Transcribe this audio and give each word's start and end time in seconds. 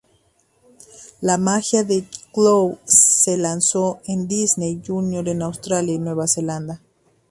La 1.21 1.37
Magia 1.37 1.83
de 1.83 2.03
Chloe 2.33 2.79
se 2.85 3.37
lanzó 3.37 3.99
en 4.07 4.27
Disney 4.27 4.81
Junior 4.83 5.29
en 5.29 5.43
Australia 5.43 5.93
y 5.93 5.99
Nueva 5.99 6.25
Zelanda. 6.27 6.81